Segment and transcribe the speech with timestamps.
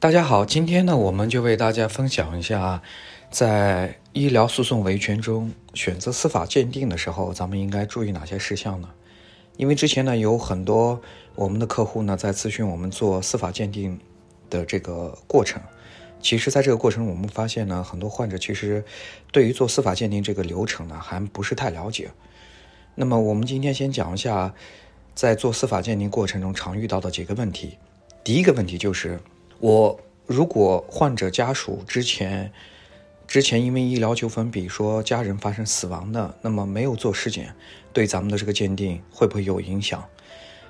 [0.00, 2.80] 大家好，今天呢，我们就为大家分享一下，
[3.32, 8.88] 在医疗诉讼维权中选择司法鉴定的时候，咱们应该注意哪些事项呢？
[9.56, 11.02] 因为之前呢，有很多
[11.34, 13.98] 我们的客户呢在咨询我们做司法鉴定
[14.48, 15.60] 的这个过程。
[16.22, 18.84] 其实，在这个过程中，我们发现呢，很多患者其实
[19.32, 22.08] 对于做司法鉴定这个流程呢，还不是太了解。
[22.94, 24.54] 那么，我们今天先讲一下，
[25.16, 27.76] 在做司法鉴定过程中常遇到的几个问题。
[28.22, 29.18] 第一个问题就是。
[29.60, 32.52] 我如果患者家属之前
[33.26, 37.54] 之前因为医疗纠纷，比如说家人发生死亡的，那么没有做尸检，
[37.92, 40.02] 对咱们的这个鉴定会不会有影响？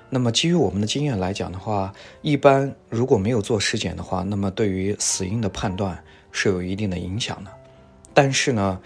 [0.09, 7.51] 那么基于我们的经验来讲的话，一般如果没有做尸检的话，那么对于死因的判断是有一定的影响的。
[8.13, 8.81] 但是呢，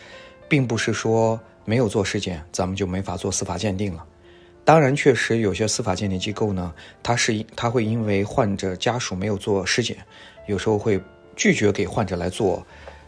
[0.49, 4.05] 并不是说没有做尸检，咱们就没法做司法鉴定了。
[4.65, 9.97] 当然，确实有些司法鉴定机构呢，它是它会因为患者家属没有做尸检，
[10.47, 11.01] 有时候会
[11.35, 12.65] 拒绝给患者来做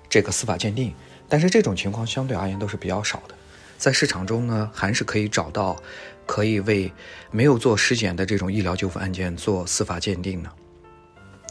[0.09, 0.93] 这个司法鉴定。
[1.29, 3.35] 但是这种情况相对而言都是比较少的，
[3.77, 5.81] 在市场中呢，还是可以找到
[6.25, 6.91] 可以为
[7.31, 10.51] 没有做尸检的这种医疗纠纷案件做司法鉴定的。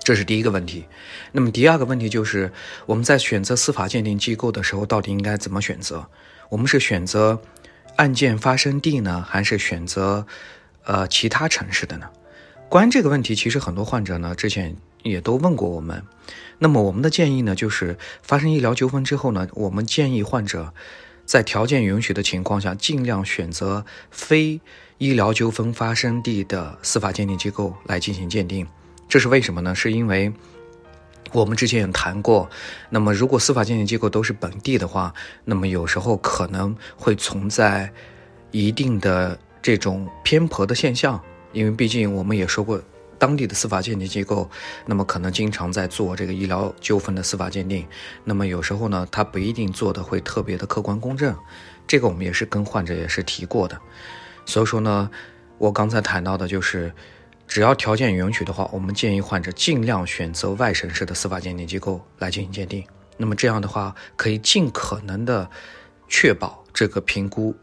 [0.00, 0.84] 这是第一个问题。
[1.32, 2.52] 那么第二个问题就是
[2.84, 6.06] 我们在选择司法鉴定机构的时候，到底应该怎么选择？
[6.50, 7.40] 我们是选择。
[7.96, 10.26] 案件发生地呢，还是选择
[10.84, 12.08] 呃其他城市的呢？
[12.68, 16.02] 关于这个问题，其实很多患者呢之前也都问过我们。
[16.58, 20.72] 那么我们的建议呢，就是发生医疗纠纷之后呢，我们建议患者
[21.24, 24.60] 在条件允许的情况下，尽量选择非
[24.98, 28.66] 医疗纠纷发生地的司法鉴定机构来进行鉴定。
[29.08, 29.74] 这是为什么呢？
[29.74, 30.32] 是因为。
[31.34, 32.48] 我们之前也谈过，
[32.90, 35.12] 那么如果司法鉴定机构都是本地的话，
[35.44, 37.92] 那么有时候可能会存在
[38.52, 41.20] 一定的这种偏颇的现象，
[41.52, 42.80] 因为毕竟我们也说过，
[43.18, 44.48] 当地的司法鉴定机构，
[44.86, 47.84] 那么可能经常在做这个医疗纠纷的司法鉴定，
[48.22, 51.36] 那么有时候呢，他不一定做的会特别的客观公正，
[51.84, 53.76] 这个我们也是跟患者也是提过的，
[54.46, 55.10] 所以说呢，
[55.58, 56.94] 我刚才谈到的就是。
[57.46, 62.84] 只要条件允许的话，我们建议患者尽量选择外省市的司法鉴定机构来进行鉴定。
[63.16, 65.48] 那么这样的话，可以尽可能的
[66.08, 67.54] 确保这个评估，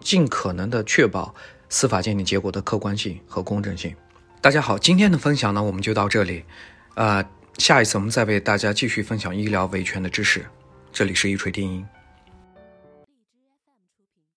[0.00, 1.34] 尽可能的确保
[1.70, 3.94] 司法鉴定结果的客观性和公正性。
[4.42, 6.44] 大家好，今天的分享呢，我们就到这里。
[6.94, 7.24] 呃，
[7.56, 10.44] 下一次我们再为大家继续分享医疗维权的知识。
[10.92, 11.86] 这里是一锤定音。